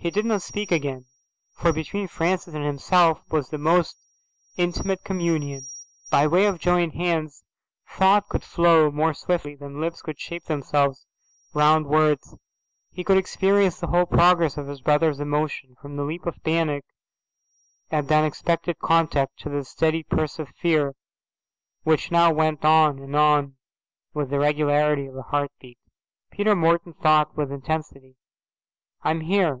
He 0.00 0.10
did 0.12 0.24
not 0.26 0.42
speak 0.42 0.70
again, 0.70 1.06
for 1.50 1.72
between 1.72 2.06
Francis 2.06 2.54
and 2.54 2.64
himself 2.64 3.20
was 3.32 3.48
the 3.48 3.58
most 3.58 3.96
intimate 4.56 5.02
communion. 5.02 5.70
By 6.08 6.28
way 6.28 6.46
of 6.46 6.60
joined 6.60 6.92
hands 6.94 7.42
thought 7.90 8.28
could 8.28 8.44
flow 8.44 8.92
more 8.92 9.12
swiftly 9.12 9.56
than 9.56 9.80
lips 9.80 10.00
could 10.00 10.20
shape 10.20 10.44
themselves 10.44 11.04
round 11.52 11.86
words. 11.88 12.36
He 12.92 13.02
could 13.02 13.16
experience 13.18 13.80
the 13.80 13.88
whole 13.88 14.06
progress 14.06 14.56
of 14.56 14.68
his 14.68 14.80
brother's 14.80 15.18
emotion, 15.18 15.74
from 15.82 15.96
the 15.96 16.04
leap 16.04 16.26
of 16.26 16.44
panic 16.44 16.84
at 17.90 18.06
the 18.06 18.14
unexpected 18.14 18.78
contact 18.78 19.40
to 19.40 19.48
the 19.48 19.64
steady 19.64 20.04
pulse 20.04 20.38
of 20.38 20.50
fear, 20.50 20.94
which 21.82 22.12
now 22.12 22.32
went 22.32 22.64
on 22.64 23.00
and 23.00 23.16
on 23.16 23.56
with 24.14 24.30
the 24.30 24.38
regularity 24.38 25.06
of 25.06 25.16
a 25.16 25.22
heart 25.22 25.50
beat. 25.60 25.80
Peter 26.30 26.54
Morton 26.54 26.92
thought 27.02 27.36
with 27.36 27.50
intensity, 27.50 28.14
"I 29.02 29.10
am 29.10 29.22
here. 29.22 29.56